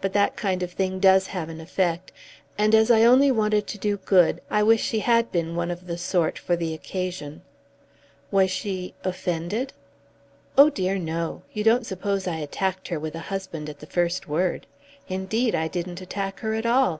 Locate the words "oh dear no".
10.56-11.42